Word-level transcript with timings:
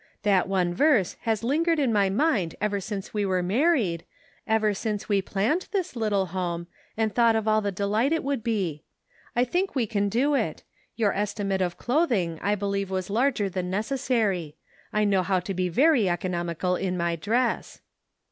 That 0.23 0.47
one 0.47 0.73
verse 0.73 1.15
has 1.29 1.43
lingered 1.43 1.77
in 1.77 1.93
my 1.93 2.09
mind 2.09 2.55
ever 2.59 2.79
since 2.79 3.13
we 3.13 3.23
were 3.23 3.43
married— 3.43 4.03
ever 4.57 4.73
since 4.73 5.07
we 5.07 5.21
planned 5.21 5.67
this 5.71 5.95
little 5.95 6.25
home, 6.33 6.65
and 6.97 7.13
thought 7.13 7.35
of 7.35 7.47
all 7.47 7.61
the 7.61 7.71
delight 7.71 8.11
it 8.11 8.23
would 8.23 8.43
be. 8.43 8.83
I 9.35 9.43
think 9.43 9.75
we 9.75 9.85
can 9.85 10.09
do 10.09 10.33
it; 10.33 10.63
your 10.95 11.13
estimate 11.13 11.61
of 11.61 11.77
clothing 11.77 12.39
I 12.41 12.55
believe 12.55 12.87
The 12.89 12.95
Sum 12.99 13.13
Total. 13.13 13.13
21 13.21 13.21
was 13.21 13.21
larger 13.31 13.49
than 13.53 13.69
necessary; 13.69 14.55
I 14.91 15.03
know 15.03 15.21
how 15.21 15.39
to 15.39 15.53
be 15.53 15.69
very 15.69 16.09
economical 16.09 16.75
in 16.75 16.97
my 16.97 17.15
dress." 17.15 17.81